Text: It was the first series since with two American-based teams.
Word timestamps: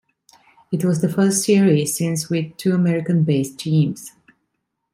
It 0.71 0.83
was 0.83 0.99
the 1.03 1.09
first 1.09 1.43
series 1.43 1.95
since 1.95 2.27
with 2.27 2.57
two 2.57 2.73
American-based 2.73 3.59
teams. 3.59 4.09